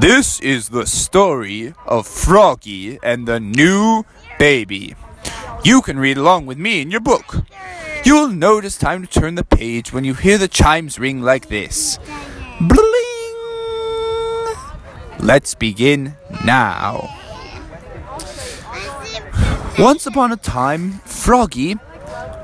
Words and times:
This 0.00 0.40
is 0.40 0.70
the 0.70 0.86
story 0.86 1.74
of 1.84 2.06
Froggy 2.06 2.98
and 3.02 3.28
the 3.28 3.38
new 3.38 4.04
baby. 4.38 4.96
You 5.62 5.82
can 5.82 5.98
read 5.98 6.16
along 6.16 6.46
with 6.46 6.56
me 6.56 6.80
in 6.80 6.90
your 6.90 7.02
book. 7.02 7.44
You'll 8.02 8.28
know 8.28 8.56
it's 8.56 8.78
time 8.78 9.06
to 9.06 9.20
turn 9.20 9.34
the 9.34 9.44
page 9.44 9.92
when 9.92 10.04
you 10.04 10.14
hear 10.14 10.38
the 10.38 10.48
chimes 10.48 10.98
ring 10.98 11.20
like 11.20 11.48
this. 11.48 11.98
Bling! 12.58 12.78
Let's 15.20 15.54
begin 15.54 16.16
now. 16.42 17.14
Once 19.78 20.06
upon 20.06 20.32
a 20.32 20.36
time, 20.36 20.92
Froggy 21.04 21.76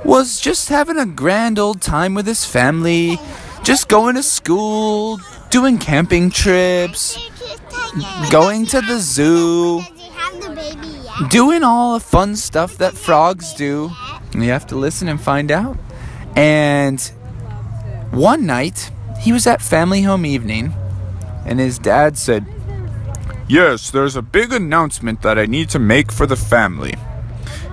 was 0.05 0.39
just 0.39 0.69
having 0.69 0.99
a 0.99 1.07
grand 1.07 1.59
old 1.59 1.81
time 1.81 2.15
with 2.15 2.27
his 2.27 2.45
family, 2.45 3.19
just 3.63 3.89
going 3.89 4.17
to 4.17 4.23
school, 4.23 5.19
doing 5.51 5.79
camping 5.79 6.31
trips, 6.31 7.19
going 8.31 8.67
to 8.67 8.81
the 8.81 8.99
zoo, 8.99 9.83
doing 11.31 11.63
all 11.63 11.95
the 11.95 12.01
fun 12.01 12.37
stuff 12.37 12.79
that 12.79 12.95
frogs 12.95 13.55
do. 13.55 13.91
You 14.35 14.51
have 14.51 14.67
to 14.69 14.77
listen 14.77 15.09
and 15.09 15.21
find 15.21 15.51
out. 15.51 15.77
And 16.37 17.01
one 18.11 18.47
night, 18.47 18.91
he 19.21 19.33
was 19.33 19.47
at 19.47 19.61
family 19.61 20.03
home 20.03 20.25
evening, 20.25 20.73
and 21.45 21.59
his 21.59 21.79
dad 21.79 22.17
said, 22.17 22.47
Yes, 23.49 23.91
there's 23.91 24.15
a 24.15 24.23
big 24.23 24.53
announcement 24.53 25.23
that 25.23 25.39
I 25.39 25.47
need 25.47 25.71
to 25.71 25.79
make 25.79 26.13
for 26.13 26.27
the 26.27 26.37
family. 26.37 26.95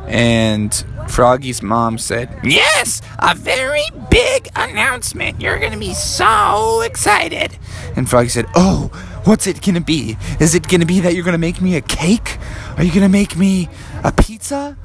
And 0.07 0.73
Froggy's 1.09 1.61
mom 1.61 1.97
said, 1.97 2.39
Yes, 2.43 3.01
a 3.19 3.35
very 3.35 3.83
big 4.09 4.49
announcement. 4.55 5.41
You're 5.41 5.59
going 5.59 5.73
to 5.73 5.77
be 5.77 5.93
so 5.93 6.81
excited. 6.81 7.57
And 7.95 8.09
Froggy 8.09 8.29
said, 8.29 8.45
Oh, 8.55 8.89
what's 9.25 9.47
it 9.47 9.61
to 9.61 9.81
be? 9.81 10.17
Is 10.39 10.55
it 10.55 10.63
to 10.81 10.87
be 10.87 10.99
that 11.01 11.13
you're 11.13 11.23
to 11.33 11.37
make 11.37 11.61
me 11.61 11.75
a 11.75 11.81
cake? 11.81 12.37
Are 12.77 12.83
you 12.83 12.91
to 13.01 13.09
make 13.09 13.35
me 13.35 13.67
a 14.03 14.11
pizza? 14.11 14.77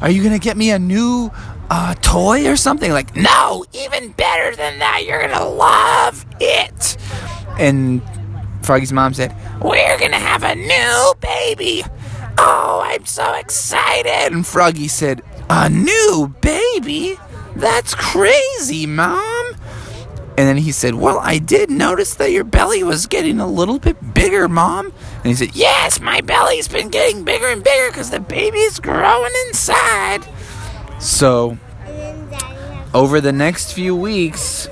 Are 0.00 0.10
you 0.10 0.22
to 0.32 0.38
get 0.38 0.56
me 0.56 0.70
a 0.70 0.78
new 0.78 1.30
uh, 1.70 1.94
toy 1.94 2.50
or 2.50 2.56
something? 2.56 2.90
Like, 2.90 3.14
no, 3.14 3.64
even 3.72 4.12
better 4.12 4.56
than 4.56 4.78
that. 4.80 5.04
You're 5.06 5.20
to 5.28 5.44
love 5.44 6.26
it. 6.40 6.96
And 7.58 8.02
Froggy's 8.62 8.92
mom 8.92 9.14
said, 9.14 9.34
We're 9.62 9.98
to 10.12 10.18
have 10.18 10.42
a 10.42 10.54
new 10.54 11.12
baby. 11.20 11.84
Oh, 12.38 12.82
I'm 12.84 13.06
so 13.06 13.34
excited. 13.34 14.32
And 14.32 14.46
Froggy 14.46 14.88
said, 14.88 15.22
A 15.50 15.68
new 15.68 16.34
baby? 16.40 17.18
That's 17.54 17.94
crazy, 17.94 18.86
Mom. 18.86 19.41
And 20.38 20.48
then 20.48 20.56
he 20.56 20.72
said, 20.72 20.94
Well, 20.94 21.18
I 21.18 21.38
did 21.38 21.70
notice 21.70 22.14
that 22.14 22.30
your 22.30 22.44
belly 22.44 22.82
was 22.82 23.06
getting 23.06 23.38
a 23.38 23.46
little 23.46 23.78
bit 23.78 24.14
bigger, 24.14 24.48
Mom. 24.48 24.86
And 25.16 25.26
he 25.26 25.34
said, 25.34 25.54
Yes, 25.54 26.00
my 26.00 26.20
belly's 26.22 26.68
been 26.68 26.88
getting 26.88 27.22
bigger 27.22 27.48
and 27.48 27.62
bigger 27.62 27.90
because 27.90 28.10
the 28.10 28.20
baby's 28.20 28.80
growing 28.80 29.32
inside. 29.46 30.26
So, 30.98 31.58
over 32.94 33.20
the 33.20 33.32
next 33.32 33.72
few 33.72 33.94
weeks, 33.94 34.68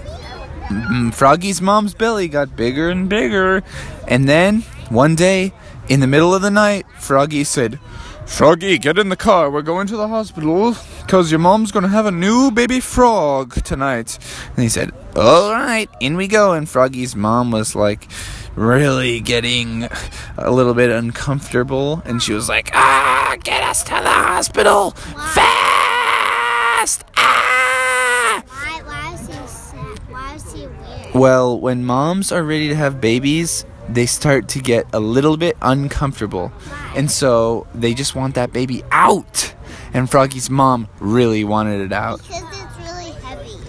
Froggy's 1.13 1.61
mom's 1.61 1.93
belly 1.95 2.29
got 2.29 2.57
bigger 2.57 2.89
and 2.89 3.09
bigger. 3.09 3.63
And 4.09 4.29
then, 4.29 4.63
one 4.89 5.15
day, 5.15 5.53
in 5.89 6.01
the 6.01 6.07
middle 6.07 6.35
of 6.35 6.41
the 6.41 6.51
night, 6.51 6.87
Froggy 6.99 7.45
said, 7.45 7.79
Froggy, 8.27 8.79
get 8.79 8.97
in 8.97 9.09
the 9.09 9.17
car. 9.17 9.51
We're 9.51 9.63
going 9.63 9.89
to 9.89 9.97
the 9.97 10.09
hospital 10.09 10.77
because 11.01 11.33
your 11.33 11.41
mom's 11.41 11.73
going 11.73 11.83
to 11.83 11.89
have 11.89 12.07
a 12.07 12.13
new 12.13 12.53
baby 12.53 12.79
frog 12.79 13.63
tonight. 13.65 14.19
And 14.55 14.63
he 14.63 14.69
said, 14.69 14.93
All 15.17 15.53
right, 15.53 15.89
in 16.01 16.17
we 16.17 16.29
go. 16.29 16.53
And 16.53 16.69
Froggy's 16.69 17.17
mom 17.17 17.51
was 17.51 17.75
like, 17.75 18.09
really 18.57 19.21
getting 19.21 19.89
a 20.37 20.51
little 20.51 20.75
bit 20.75 20.91
uncomfortable. 20.91 22.03
And 22.05 22.23
she 22.23 22.33
was 22.33 22.49
like, 22.49 22.71
Ah, 22.75 23.37
get 23.43 23.63
us 23.63 23.83
to 23.85 23.91
the 23.91 24.11
hospital 24.11 24.91
fast! 24.91 27.05
Ah! 27.17 28.43
Why, 28.47 28.83
why 28.85 29.15
is 29.15 29.27
he 29.27 29.47
sad? 29.47 29.99
Why 30.11 30.35
is 30.35 30.53
he 30.53 30.67
weird? 30.67 31.15
Well, 31.15 31.59
when 31.59 31.85
moms 31.85 32.33
are 32.33 32.43
ready 32.43 32.69
to 32.69 32.75
have 32.75 33.01
babies, 33.01 33.65
they 33.89 34.07
start 34.07 34.49
to 34.49 34.61
get 34.61 34.87
a 34.93 35.01
little 35.01 35.37
bit 35.37 35.57
uncomfortable. 35.63 36.53
And 36.95 37.11
so 37.11 37.67
they 37.75 37.95
just 37.95 38.15
want 38.15 38.35
that 38.37 38.53
baby 38.53 38.83
out. 38.91 39.55
And 39.93 40.09
Froggy's 40.09 40.49
mom 40.51 40.89
really 41.01 41.43
wanted 41.45 41.81
it 41.81 41.93
out. 41.93 42.23
Because 42.23 42.43
it's 42.43 42.43
really 42.43 42.45
heavy. 42.45 42.50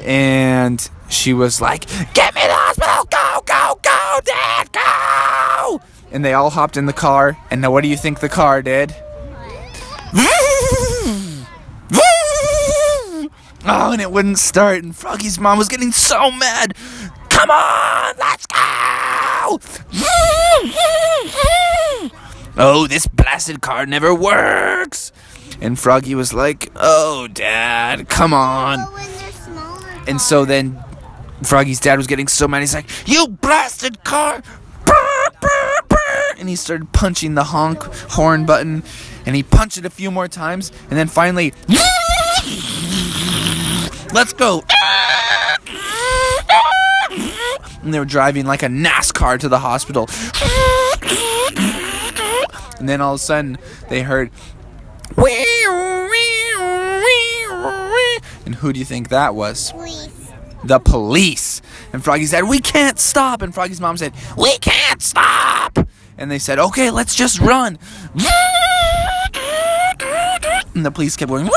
And 0.04 0.90
she 1.10 1.34
was 1.34 1.62
like, 1.62 1.88
Get 2.14 2.34
me 2.36 2.42
to 2.42 2.48
the 2.48 2.54
hospital! 2.54 3.06
Go, 3.10 3.42
go, 3.46 3.80
go, 3.82 4.20
Dad, 4.26 4.72
go! 4.72 5.82
And 6.12 6.26
they 6.26 6.34
all 6.34 6.50
hopped 6.50 6.78
in 6.78 6.86
the 6.86 6.94
car. 6.94 7.38
And 7.50 7.62
now 7.62 7.72
what 7.72 7.82
do 7.82 7.88
you 7.88 7.98
think 7.98 8.20
the 8.20 8.30
car 8.30 8.62
did? 8.62 8.96
Oh, 13.64 13.92
and 13.92 14.02
it 14.02 14.12
wouldn't 14.12 14.40
start. 14.40 14.84
And 14.84 14.96
Froggy's 14.96 15.40
mom 15.40 15.58
was 15.58 15.68
getting 15.68 15.92
so 15.92 16.32
mad. 16.32 16.76
Come 17.30 17.52
on, 17.52 18.16
let's 18.18 18.46
go! 18.48 19.60
Oh, 22.58 22.86
this 22.88 23.08
blasted 23.08 23.62
car 23.62 23.86
never 23.86 24.14
works. 24.14 25.12
And 25.62 25.80
Froggy 25.80 26.16
was 26.16 26.34
like, 26.34 26.72
Oh, 26.76 27.28
Dad, 27.28 28.10
come 28.10 28.34
on. 28.34 28.80
And 30.08 30.20
so 30.20 30.46
then 30.46 30.84
Froggy's 31.44 31.80
dad 31.80 31.98
was 31.98 32.08
getting 32.08 32.28
so 32.28 32.48
mad, 32.48 32.60
he's 32.60 32.74
like, 32.74 32.90
You 33.08 33.28
blasted 33.28 34.04
car! 34.04 34.42
Brr, 34.86 35.30
brr, 35.40 35.82
brr." 35.88 36.36
And 36.38 36.50
he 36.50 36.56
started 36.56 36.92
punching 36.92 37.36
the 37.36 37.46
honk 37.46 37.84
horn 37.84 38.46
button, 38.46 38.84
and 39.26 39.36
he 39.36 39.44
punched 39.44 39.78
it 39.78 39.86
a 39.86 39.90
few 39.90 40.12
more 40.12 40.28
times, 40.28 40.72
and 40.90 40.98
then 40.98 41.08
finally, 41.08 41.54
Let's 44.14 44.34
go! 44.34 44.64
And 47.84 47.94
they 47.94 48.00
were 48.00 48.06
driving 48.06 48.46
like 48.46 48.62
a 48.62 48.68
NASCAR 48.68 49.40
to 49.40 49.50
the 49.50 49.60
hospital. 49.60 50.10
And 52.80 52.90
then 52.90 53.00
all 53.00 53.14
of 53.14 53.20
a 53.20 53.24
sudden, 53.24 53.58
they 53.90 54.02
heard, 54.02 54.32
and 55.16 55.26
who 58.62 58.72
do 58.74 58.80
you 58.80 58.86
think 58.86 59.10
that 59.10 59.34
was? 59.36 59.72
Please. 59.72 60.32
the 60.64 60.80
police. 60.80 61.62
And 61.94 62.04
Froggy 62.04 62.26
said, 62.28 62.44
We 62.48 62.60
can't 62.60 63.00
stop. 63.00 63.42
And 63.42 63.54
Froggy's 63.54 63.82
mom 63.82 63.98
said, 63.98 64.14
We 64.38 64.58
can't 64.60 65.02
stop. 65.02 65.78
And 66.18 66.30
they 66.30 66.40
said, 66.40 66.60
Okay, 66.60 66.92
let's 66.92 67.16
just 67.16 67.40
run. 67.40 67.80
And 70.74 70.86
the 70.86 70.92
police 70.92 71.18
kept 71.18 71.30
going, 71.30 71.50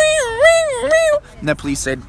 And 1.38 1.48
the 1.48 1.54
police 1.56 1.80
said, 1.80 2.02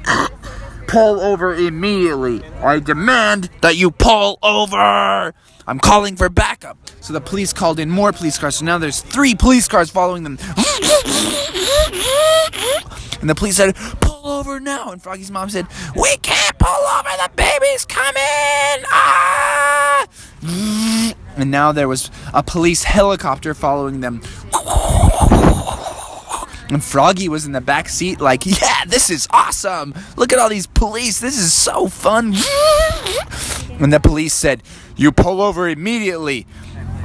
Pull 0.88 1.20
over 1.20 1.54
immediately. 1.54 2.42
I 2.62 2.78
demand 2.78 3.50
that 3.60 3.76
you 3.76 3.90
pull 3.90 4.38
over. 4.42 5.34
I'm 5.66 5.78
calling 5.80 6.16
for 6.16 6.28
backup. 6.30 6.78
So 7.00 7.12
the 7.12 7.20
police 7.20 7.52
called 7.52 7.78
in 7.80 7.90
more 7.90 8.12
police 8.12 8.38
cars. 8.38 8.56
So 8.56 8.64
now 8.64 8.78
there's 8.78 9.00
three 9.02 9.34
police 9.34 9.68
cars 9.68 9.90
following 9.90 10.22
them. 10.22 10.38
And 13.20 13.28
the 13.30 13.34
police 13.36 13.56
said, 13.56 13.74
Pull 14.00 14.15
over 14.28 14.60
now. 14.60 14.90
And 14.90 15.02
Froggy's 15.02 15.30
mom 15.30 15.50
said, 15.50 15.66
We 15.94 16.16
can't 16.18 16.58
pull 16.58 16.68
over. 16.68 17.08
The 17.16 17.30
baby's 17.36 17.84
coming. 17.84 18.84
Ah! 18.90 20.06
And 21.36 21.50
now 21.50 21.72
there 21.72 21.88
was 21.88 22.10
a 22.32 22.42
police 22.42 22.84
helicopter 22.84 23.54
following 23.54 24.00
them. 24.00 24.22
And 26.68 26.82
Froggy 26.82 27.28
was 27.28 27.46
in 27.46 27.52
the 27.52 27.60
back 27.60 27.88
seat, 27.88 28.20
like, 28.20 28.44
Yeah, 28.44 28.84
this 28.86 29.10
is 29.10 29.28
awesome. 29.30 29.94
Look 30.16 30.32
at 30.32 30.38
all 30.38 30.48
these 30.48 30.66
police. 30.66 31.20
This 31.20 31.38
is 31.38 31.52
so 31.52 31.88
fun. 31.88 32.34
And 33.80 33.92
the 33.92 34.00
police 34.00 34.34
said, 34.34 34.62
You 34.96 35.12
pull 35.12 35.40
over 35.40 35.68
immediately, 35.68 36.46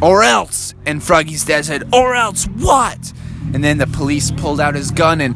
or 0.01 0.23
else. 0.23 0.73
And 0.85 1.03
Froggy's 1.03 1.45
dad 1.45 1.65
said, 1.65 1.83
Or 1.93 2.15
else 2.15 2.45
what? 2.45 3.13
And 3.53 3.63
then 3.63 3.77
the 3.77 3.87
police 3.87 4.31
pulled 4.31 4.59
out 4.61 4.75
his 4.75 4.91
gun 4.91 5.19
and 5.19 5.35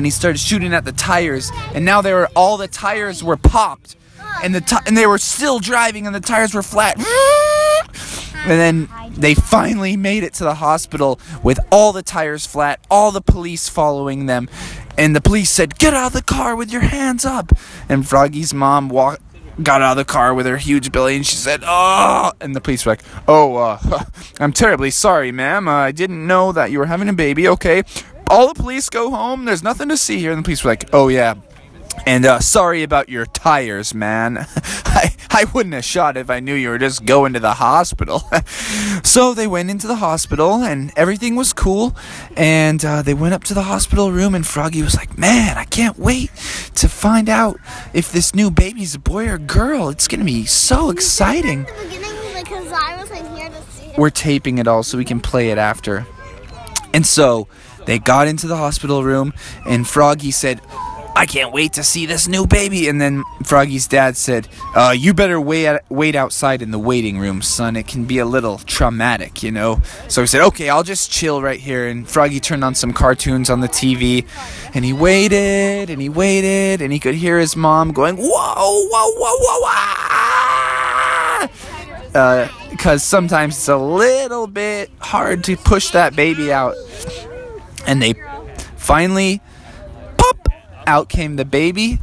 and 0.00 0.06
he 0.06 0.10
started 0.10 0.38
shooting 0.38 0.72
at 0.72 0.86
the 0.86 0.92
tires. 0.92 1.50
And 1.74 1.84
now 1.84 2.00
they 2.00 2.14
were 2.14 2.30
all 2.34 2.56
the 2.56 2.68
tires 2.68 3.22
were 3.22 3.36
popped, 3.36 3.96
and 4.42 4.54
the 4.54 4.62
ti- 4.62 4.78
and 4.86 4.96
they 4.96 5.06
were 5.06 5.18
still 5.18 5.58
driving, 5.58 6.06
and 6.06 6.14
the 6.14 6.20
tires 6.20 6.54
were 6.54 6.62
flat. 6.62 6.96
And 8.46 8.58
then 8.58 8.88
they 9.10 9.34
finally 9.34 9.98
made 9.98 10.22
it 10.22 10.32
to 10.34 10.44
the 10.44 10.54
hospital 10.54 11.20
with 11.42 11.60
all 11.70 11.92
the 11.92 12.02
tires 12.02 12.46
flat, 12.46 12.80
all 12.90 13.12
the 13.12 13.20
police 13.20 13.68
following 13.68 14.24
them. 14.24 14.48
And 14.96 15.14
the 15.14 15.20
police 15.20 15.50
said, 15.50 15.78
Get 15.78 15.92
out 15.92 16.06
of 16.06 16.12
the 16.14 16.22
car 16.22 16.56
with 16.56 16.72
your 16.72 16.80
hands 16.80 17.26
up. 17.26 17.52
And 17.86 18.08
Froggy's 18.08 18.54
mom 18.54 18.88
walked. 18.88 19.20
Got 19.62 19.82
out 19.82 19.90
of 19.90 19.96
the 19.98 20.10
car 20.10 20.32
with 20.32 20.46
her 20.46 20.56
huge 20.56 20.90
belly 20.90 21.16
and 21.16 21.26
she 21.26 21.36
said, 21.36 21.60
Oh! 21.62 22.32
And 22.40 22.56
the 22.56 22.62
police 22.62 22.86
were 22.86 22.92
like, 22.92 23.02
Oh, 23.28 23.56
uh, 23.56 24.04
I'm 24.40 24.54
terribly 24.54 24.90
sorry, 24.90 25.30
ma'am. 25.30 25.68
Uh, 25.68 25.72
I 25.72 25.92
didn't 25.92 26.26
know 26.26 26.52
that 26.52 26.70
you 26.70 26.78
were 26.78 26.86
having 26.86 27.10
a 27.10 27.12
baby. 27.12 27.46
Okay. 27.46 27.82
All 28.30 28.46
the 28.46 28.54
police 28.54 28.88
go 28.88 29.10
home. 29.10 29.44
There's 29.44 29.64
nothing 29.64 29.88
to 29.88 29.96
see 29.96 30.18
here. 30.18 30.30
And 30.30 30.38
the 30.38 30.44
police 30.44 30.62
were 30.62 30.70
like, 30.70 30.88
Oh, 30.92 31.08
yeah. 31.08 31.34
And 32.06 32.24
uh, 32.24 32.38
sorry 32.38 32.84
about 32.84 33.08
your 33.08 33.26
tires, 33.26 33.92
man. 33.92 34.46
I, 34.84 35.14
I 35.30 35.44
wouldn't 35.52 35.74
have 35.74 35.84
shot 35.84 36.16
if 36.16 36.30
I 36.30 36.38
knew 36.38 36.54
you 36.54 36.68
were 36.68 36.78
just 36.78 37.04
going 37.04 37.32
to 37.32 37.40
the 37.40 37.54
hospital. 37.54 38.22
so 39.02 39.34
they 39.34 39.48
went 39.48 39.68
into 39.68 39.88
the 39.88 39.96
hospital 39.96 40.62
and 40.62 40.92
everything 40.96 41.34
was 41.34 41.52
cool. 41.52 41.96
And 42.36 42.84
uh, 42.84 43.02
they 43.02 43.14
went 43.14 43.34
up 43.34 43.42
to 43.44 43.54
the 43.54 43.62
hospital 43.62 44.12
room, 44.12 44.36
and 44.36 44.46
Froggy 44.46 44.82
was 44.82 44.94
like, 44.94 45.18
Man, 45.18 45.58
I 45.58 45.64
can't 45.64 45.98
wait 45.98 46.30
to 46.76 46.88
find 46.88 47.28
out 47.28 47.58
if 47.92 48.12
this 48.12 48.32
new 48.32 48.50
baby's 48.50 48.94
a 48.94 49.00
boy 49.00 49.28
or 49.28 49.38
girl. 49.38 49.88
It's 49.88 50.06
going 50.06 50.20
to 50.20 50.24
be 50.24 50.46
so 50.46 50.90
exciting. 50.90 51.60
In 51.60 51.64
the 51.64 51.84
beginning, 51.84 52.44
because 52.44 52.72
I 52.72 52.96
wasn't 52.96 53.36
here 53.36 53.50
to 53.50 53.62
see 53.72 53.86
it. 53.86 53.98
We're 53.98 54.10
taping 54.10 54.58
it 54.58 54.68
all 54.68 54.84
so 54.84 54.96
we 54.96 55.04
can 55.04 55.18
play 55.18 55.50
it 55.50 55.58
after. 55.58 56.06
And 56.94 57.06
so 57.06 57.48
they 57.86 57.98
got 57.98 58.28
into 58.28 58.46
the 58.46 58.56
hospital 58.56 59.04
room, 59.04 59.32
and 59.66 59.86
Froggy 59.86 60.30
said, 60.30 60.60
I 61.16 61.26
can't 61.26 61.52
wait 61.52 61.74
to 61.74 61.82
see 61.82 62.06
this 62.06 62.28
new 62.28 62.46
baby. 62.46 62.88
And 62.88 62.98
then 63.00 63.24
Froggy's 63.44 63.86
dad 63.86 64.16
said, 64.16 64.48
uh, 64.74 64.94
You 64.96 65.12
better 65.12 65.40
wait, 65.40 65.80
wait 65.88 66.14
outside 66.14 66.62
in 66.62 66.70
the 66.70 66.78
waiting 66.78 67.18
room, 67.18 67.42
son. 67.42 67.76
It 67.76 67.86
can 67.86 68.04
be 68.04 68.18
a 68.18 68.24
little 68.24 68.58
traumatic, 68.58 69.42
you 69.42 69.50
know? 69.50 69.82
So 70.08 70.22
he 70.22 70.26
said, 70.26 70.40
Okay, 70.40 70.68
I'll 70.70 70.82
just 70.82 71.10
chill 71.10 71.42
right 71.42 71.60
here. 71.60 71.88
And 71.88 72.08
Froggy 72.08 72.40
turned 72.40 72.64
on 72.64 72.74
some 72.74 72.92
cartoons 72.92 73.50
on 73.50 73.60
the 73.60 73.68
TV, 73.68 74.26
and 74.74 74.84
he 74.84 74.92
waited, 74.92 75.90
and 75.90 76.00
he 76.00 76.08
waited, 76.08 76.80
and 76.80 76.92
he 76.92 76.98
could 76.98 77.16
hear 77.16 77.38
his 77.38 77.54
mom 77.56 77.92
going, 77.92 78.16
Whoa, 78.16 78.26
whoa, 78.28 78.88
whoa, 78.88 79.36
whoa, 79.40 79.60
whoa. 82.12 82.48
Because 82.70 83.02
sometimes 83.02 83.56
it's 83.56 83.68
a 83.68 83.76
little 83.76 84.46
bit 84.46 84.90
hard 85.00 85.44
to 85.44 85.56
push 85.56 85.90
that 85.90 86.16
baby 86.16 86.52
out. 86.52 86.74
And 87.86 88.02
they 88.02 88.14
finally, 88.76 89.40
pop, 90.16 90.48
out 90.86 91.08
came 91.08 91.36
the 91.36 91.44
baby. 91.44 91.98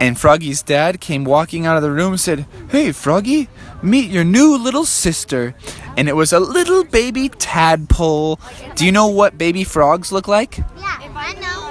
And 0.00 0.16
Froggy's 0.18 0.62
dad 0.62 1.00
came 1.00 1.24
walking 1.24 1.66
out 1.66 1.76
of 1.76 1.82
the 1.82 1.90
room 1.90 2.12
and 2.12 2.20
said, 2.20 2.46
Hey, 2.70 2.92
Froggy, 2.92 3.48
meet 3.82 4.10
your 4.10 4.22
new 4.22 4.56
little 4.56 4.84
sister. 4.84 5.54
And 5.96 6.08
it 6.08 6.14
was 6.14 6.32
a 6.32 6.38
little 6.38 6.84
baby 6.84 7.28
tadpole. 7.28 8.38
Do 8.76 8.86
you 8.86 8.92
know 8.92 9.08
what 9.08 9.36
baby 9.36 9.64
frogs 9.64 10.12
look 10.12 10.28
like? 10.28 10.58
Yeah, 10.58 10.64
I 10.76 11.32
know. 11.34 11.64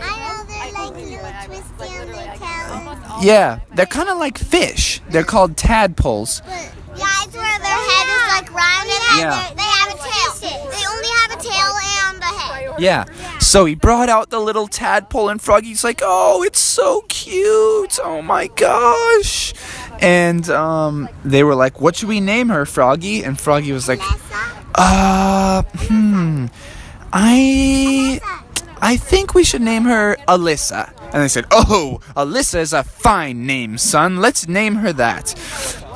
I 0.00 0.70
know 0.72 0.90
they're 0.90 1.22
like 1.22 1.48
little 1.48 1.62
twisty 1.76 1.98
on 1.98 2.06
their 2.08 2.34
tails. 2.36 3.24
Yeah, 3.24 3.60
they're 3.74 3.86
kind 3.86 4.08
of 4.08 4.18
like 4.18 4.38
fish. 4.38 5.00
They're 5.10 5.22
called 5.22 5.56
tadpoles. 5.56 6.40
But 6.40 6.50
yeah, 6.98 7.06
it's 7.22 7.36
where 7.36 7.58
their 7.60 7.78
head 7.78 8.06
is 8.10 8.26
like 8.34 8.52
round 8.52 8.88
and 8.90 9.20
Yeah. 9.20 9.48
they, 9.50 9.54
they 9.54 9.62
have 9.62 9.94
a 9.94 9.98
tail. 10.02 10.66
They 10.66 10.82
only 10.82 11.10
have 11.22 11.30
a 11.38 11.42
tail 11.42 11.72
and 12.10 12.18
a 12.18 12.26
head. 12.26 12.67
Yeah. 12.78 13.04
So 13.38 13.64
he 13.64 13.74
brought 13.74 14.08
out 14.08 14.30
the 14.30 14.40
little 14.40 14.68
tadpole, 14.68 15.28
and 15.28 15.40
Froggy's 15.40 15.84
like, 15.84 16.00
"Oh, 16.02 16.42
it's 16.42 16.60
so 16.60 17.02
cute! 17.08 17.98
Oh 18.02 18.22
my 18.22 18.48
gosh!" 18.48 19.54
And 20.00 20.48
um, 20.50 21.08
they 21.24 21.42
were 21.42 21.54
like, 21.54 21.80
"What 21.80 21.96
should 21.96 22.08
we 22.08 22.20
name 22.20 22.48
her, 22.48 22.64
Froggy?" 22.66 23.24
And 23.24 23.38
Froggy 23.38 23.72
was 23.72 23.88
like, 23.88 24.00
"Uh, 24.74 25.62
hmm, 25.74 26.46
I, 27.12 28.20
I 28.80 28.96
think 28.96 29.34
we 29.34 29.44
should 29.44 29.62
name 29.62 29.84
her 29.84 30.16
Alyssa." 30.28 30.92
And 31.12 31.22
they 31.22 31.28
said, 31.28 31.46
"Oh, 31.50 32.00
Alyssa 32.16 32.60
is 32.60 32.72
a 32.72 32.84
fine 32.84 33.46
name, 33.46 33.78
son. 33.78 34.18
Let's 34.18 34.46
name 34.46 34.76
her 34.76 34.92
that." 34.94 35.34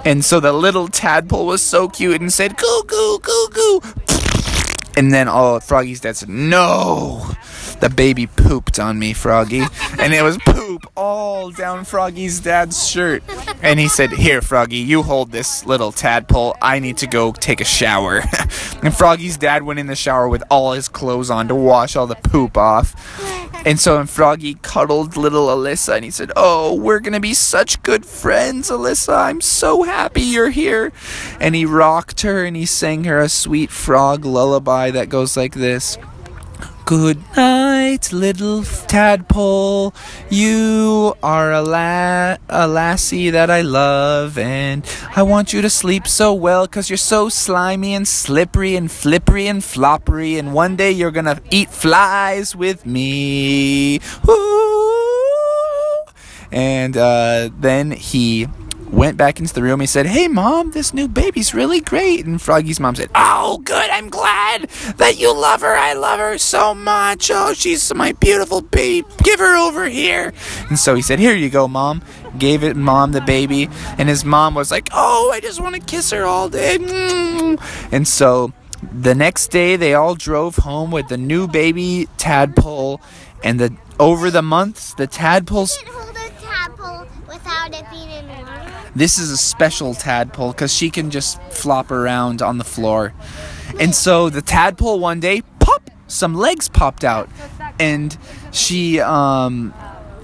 And 0.04 0.24
so 0.24 0.40
the 0.40 0.52
little 0.52 0.88
tadpole 0.88 1.46
was 1.46 1.62
so 1.62 1.88
cute 1.88 2.20
and 2.20 2.32
said, 2.32 2.56
"Goo 2.56 2.82
goo 2.86 3.18
goo 3.20 3.48
goo." 3.52 3.80
And 4.96 5.12
then 5.12 5.28
all 5.28 5.60
Froggy's 5.60 6.00
dad 6.00 6.16
said, 6.16 6.28
No! 6.28 7.30
The 7.80 7.90
baby 7.90 8.26
pooped 8.26 8.78
on 8.78 8.98
me, 8.98 9.12
Froggy. 9.12 9.62
And 9.98 10.14
it 10.14 10.22
was 10.22 10.38
poop 10.38 10.86
all 10.96 11.50
down 11.50 11.84
Froggy's 11.84 12.38
dad's 12.38 12.86
shirt. 12.86 13.22
And 13.62 13.80
he 13.80 13.88
said, 13.88 14.12
Here, 14.12 14.40
Froggy, 14.40 14.76
you 14.76 15.02
hold 15.02 15.32
this 15.32 15.66
little 15.66 15.92
tadpole. 15.92 16.56
I 16.62 16.78
need 16.78 16.98
to 16.98 17.06
go 17.06 17.32
take 17.32 17.60
a 17.60 17.64
shower. 17.64 18.18
and 18.82 18.94
Froggy's 18.94 19.36
dad 19.36 19.62
went 19.62 19.80
in 19.80 19.86
the 19.86 19.96
shower 19.96 20.28
with 20.28 20.42
all 20.50 20.72
his 20.72 20.88
clothes 20.88 21.30
on 21.30 21.48
to 21.48 21.54
wash 21.54 21.96
all 21.96 22.06
the 22.06 22.14
poop 22.14 22.56
off. 22.56 22.94
And 23.64 23.78
so 23.78 24.00
and 24.00 24.10
Froggy 24.10 24.54
cuddled 24.62 25.16
little 25.16 25.46
Alyssa 25.46 25.96
and 25.96 26.04
he 26.04 26.10
said, 26.10 26.32
Oh, 26.34 26.74
we're 26.74 27.00
gonna 27.00 27.20
be 27.20 27.34
such 27.34 27.82
good 27.82 28.04
friends, 28.04 28.70
Alyssa. 28.70 29.16
I'm 29.16 29.40
so 29.40 29.84
happy 29.84 30.22
you're 30.22 30.50
here. 30.50 30.92
And 31.40 31.54
he 31.54 31.64
rocked 31.64 32.22
her 32.22 32.44
and 32.44 32.56
he 32.56 32.66
sang 32.66 33.04
her 33.04 33.18
a 33.20 33.28
sweet 33.28 33.70
frog 33.70 34.24
lullaby 34.24 34.90
that 34.90 35.08
goes 35.08 35.36
like 35.36 35.54
this. 35.54 35.96
Good 36.92 37.24
night, 37.34 38.12
little 38.12 38.64
tadpole. 38.64 39.94
You 40.28 41.14
are 41.22 41.50
a, 41.50 41.62
la- 41.62 42.36
a 42.50 42.68
lassie 42.68 43.30
that 43.30 43.48
I 43.50 43.62
love, 43.62 44.36
and 44.36 44.84
I 45.16 45.22
want 45.22 45.54
you 45.54 45.62
to 45.62 45.70
sleep 45.70 46.06
so 46.06 46.34
well 46.34 46.66
because 46.66 46.90
you're 46.90 46.98
so 46.98 47.30
slimy 47.30 47.94
and 47.94 48.06
slippery 48.06 48.76
and 48.76 48.90
flippery 48.90 49.46
and 49.46 49.62
floppery, 49.62 50.38
and 50.38 50.52
one 50.52 50.76
day 50.76 50.90
you're 50.90 51.10
gonna 51.10 51.40
eat 51.50 51.70
flies 51.70 52.54
with 52.54 52.84
me. 52.84 53.98
Woo! 54.26 54.90
And 56.52 56.94
uh, 56.98 57.48
then 57.58 57.92
he 57.92 58.48
went 58.92 59.16
back 59.16 59.40
into 59.40 59.52
the 59.54 59.62
room. 59.62 59.80
He 59.80 59.86
said, 59.86 60.06
Hey, 60.06 60.28
mom, 60.28 60.70
this 60.70 60.94
new 60.94 61.08
baby's 61.08 61.54
really 61.54 61.80
great. 61.80 62.26
And 62.26 62.40
Froggy's 62.40 62.78
mom 62.78 62.94
said, 62.94 63.10
Oh, 63.14 63.58
good. 63.64 63.90
I'm 63.90 64.10
glad 64.10 64.68
that 64.98 65.18
you 65.18 65.34
love 65.34 65.62
her. 65.62 65.74
I 65.74 65.94
love 65.94 66.20
her 66.20 66.38
so 66.38 66.74
much. 66.74 67.30
Oh, 67.32 67.54
she's 67.54 67.92
my 67.94 68.12
beautiful 68.12 68.60
baby. 68.60 69.06
Give 69.24 69.40
her 69.40 69.56
over 69.56 69.88
here. 69.88 70.32
And 70.68 70.78
so 70.78 70.94
he 70.94 71.02
said, 71.02 71.18
Here 71.18 71.34
you 71.34 71.50
go, 71.50 71.66
mom. 71.66 72.02
Gave 72.38 72.62
it 72.62 72.76
mom 72.76 73.12
the 73.12 73.20
baby. 73.22 73.68
And 73.98 74.08
his 74.08 74.24
mom 74.24 74.54
was 74.54 74.70
like, 74.70 74.88
Oh, 74.92 75.30
I 75.32 75.40
just 75.40 75.60
want 75.60 75.74
to 75.74 75.80
kiss 75.80 76.10
her 76.10 76.24
all 76.24 76.48
day. 76.48 76.78
Mm. 76.78 77.92
And 77.92 78.06
so 78.06 78.52
the 78.92 79.14
next 79.14 79.48
day, 79.48 79.76
they 79.76 79.94
all 79.94 80.14
drove 80.14 80.56
home 80.56 80.90
with 80.90 81.08
the 81.08 81.16
new 81.16 81.48
baby 81.48 82.08
tadpole. 82.18 83.00
And 83.44 83.58
the 83.58 83.76
over 83.98 84.30
the 84.30 84.42
months, 84.42 84.94
the 84.94 85.06
tadpoles 85.06 85.76
hold 85.86 86.16
a 86.16 86.30
tadpole 86.40 87.06
without 87.28 87.74
it 87.74 87.88
being. 87.90 88.21
This 88.94 89.18
is 89.18 89.30
a 89.30 89.36
special 89.36 89.94
tadpole 89.94 90.52
because 90.52 90.72
she 90.72 90.90
can 90.90 91.10
just 91.10 91.40
flop 91.44 91.90
around 91.90 92.42
on 92.42 92.58
the 92.58 92.64
floor. 92.64 93.14
And 93.80 93.94
so 93.94 94.28
the 94.28 94.42
tadpole 94.42 95.00
one 95.00 95.20
day, 95.20 95.42
pop, 95.60 95.90
some 96.06 96.34
legs 96.34 96.68
popped 96.68 97.04
out, 97.04 97.28
and 97.78 98.16
she 98.52 99.00
um, 99.00 99.72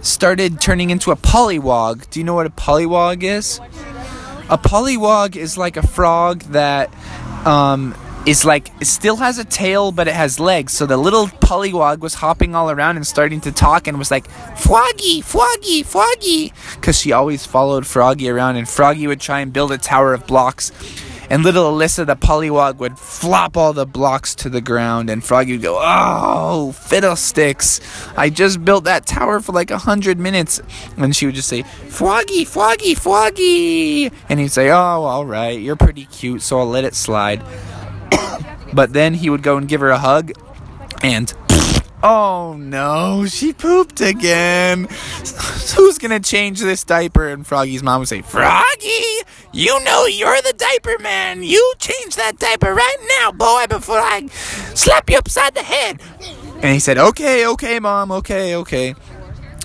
started 0.03 0.61
turning 0.61 0.91
into 0.91 1.11
a 1.11 1.17
pollywog. 1.17 2.11
Do 2.11 2.21
you 2.21 2.25
know 2.25 2.35
what 2.35 2.47
a 2.47 2.51
pollywog 2.51 3.23
is? 3.23 3.61
A 4.51 4.59
pollywog 4.59 5.37
is 5.37 5.59
like 5.59 5.77
a 5.77 5.87
frog 5.87 6.41
that 6.53 6.93
um, 7.47 7.95
is 8.27 8.45
like 8.45 8.71
it 8.81 8.87
still 8.87 9.17
has 9.17 9.39
a 9.39 9.45
tail, 9.45 9.93
but 9.93 10.09
it 10.09 10.15
has 10.15 10.39
legs. 10.39 10.73
So 10.73 10.87
the 10.87 10.97
little 10.97 11.27
pollywog 11.27 12.01
was 12.01 12.15
hopping 12.15 12.55
all 12.55 12.71
around 12.71 12.97
and 12.97 13.07
starting 13.07 13.41
to 13.43 13.53
talk 13.53 13.87
and 13.87 13.99
was 13.99 14.11
like, 14.11 14.29
"Froggy, 14.57 15.21
Froggy, 15.23 15.83
Froggy," 15.83 16.53
because 16.89 16.99
she 16.99 17.13
always 17.13 17.45
followed 17.45 17.87
Froggy 17.87 18.31
around, 18.31 18.57
and 18.57 18.67
Froggy 18.67 19.07
would 19.07 19.21
try 19.21 19.41
and 19.41 19.53
build 19.53 19.73
a 19.73 19.77
tower 19.77 20.15
of 20.15 20.27
blocks. 20.27 20.73
And 21.29 21.45
little 21.45 21.71
Alyssa, 21.71 22.07
the 22.07 22.17
pollywog, 22.17 22.77
would 22.79 22.99
flop 22.99 23.59
all 23.59 23.75
the 23.75 23.85
blocks 23.85 24.35
to 24.37 24.49
the 24.49 24.63
ground, 24.63 25.11
and 25.11 25.23
Froggy 25.23 25.53
would 25.53 25.61
go, 25.61 25.77
"Oh, 25.79 26.73
fiddlesticks! 26.73 27.83
I 28.17 28.31
just 28.31 28.65
built 28.65 28.85
that 28.85 29.05
tower 29.05 29.41
for 29.41 29.53
like 29.53 29.71
a 29.71 29.77
hundred 29.77 30.19
minutes." 30.19 30.63
And 30.97 31.15
she 31.15 31.27
would 31.27 31.35
just 31.35 31.49
say, 31.49 31.63
"Froggy, 31.91 32.47
Froggy, 32.47 32.95
Froggy," 32.95 34.11
and 34.31 34.41
he'd 34.41 34.53
say, 34.53 34.71
"Oh, 34.71 35.05
all 35.05 35.27
right, 35.27 35.61
you're 35.61 35.77
pretty 35.77 36.07
cute, 36.07 36.41
so 36.41 36.59
I'll 36.59 36.71
let 36.71 36.85
it 36.85 36.95
slide." 36.95 37.43
but 38.73 38.95
then 38.95 39.13
he 39.13 39.29
would 39.29 39.43
go 39.43 39.59
and 39.59 39.69
give 39.69 39.83
her 39.83 39.91
a 39.91 39.99
hug, 39.99 40.33
and 41.03 41.35
oh 42.03 42.57
no, 42.59 43.27
she 43.27 43.53
pooped 43.53 44.01
again. 44.01 44.85
Who's 45.77 45.99
gonna 45.99 46.21
change 46.21 46.61
this 46.61 46.85
diaper? 46.85 47.29
And 47.29 47.47
Froggy's 47.47 47.83
mom 47.83 48.01
would 48.01 48.09
say, 48.09 48.23
Froggy, 48.23 49.05
you 49.53 49.83
know 49.85 50.07
you're 50.07 50.41
the 50.43 50.55
diaper 50.57 50.99
man. 51.01 51.43
You 51.43 51.75
change 51.79 52.17
that 52.17 52.39
diaper 52.39 52.75
right 52.75 52.97
now, 53.21 53.33
boy, 53.33 53.67
before 53.69 53.99
I 53.99 54.27
slap 54.75 55.11
you 55.11 55.19
upside 55.19 55.55
the 55.55 55.63
head. 55.63 56.01
And 56.57 56.75
he 56.75 56.81
said, 56.81 56.99
Okay, 56.99 57.47
okay, 57.47 57.79
mom, 57.79 58.11
okay, 58.13 58.55
okay. 58.57 58.95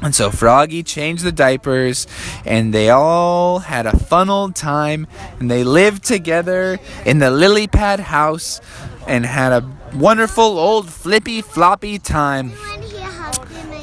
And 0.04 0.14
so 0.14 0.32
Froggy 0.32 0.84
changed 0.84 1.24
the 1.24 1.32
diapers, 1.32 2.08
and 2.46 2.74
they 2.74 2.90
all 2.90 3.60
had 3.60 3.86
a 3.86 3.98
fun 3.98 4.30
old 4.30 4.54
time, 4.54 5.08
and 5.40 5.50
they 5.50 5.64
lived 5.64 6.04
together 6.04 6.78
in 7.06 7.20
the 7.20 7.32
lily 7.32 7.68
pad 7.68 8.02
house 8.02 8.60
and 9.08 9.26
had 9.26 9.54
a 9.54 9.62
wonderful 9.96 10.60
old 10.60 10.90
flippy 10.90 11.42
floppy 11.42 12.00
time. 12.00 12.54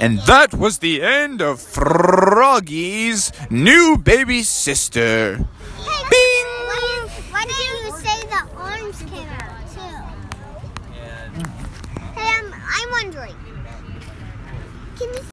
And 0.01 0.19
that 0.21 0.55
was 0.55 0.79
the 0.79 1.03
end 1.03 1.43
of 1.43 1.61
Froggy's 1.61 3.33
new 3.51 3.99
baby 3.99 4.43
sister. 4.43 5.47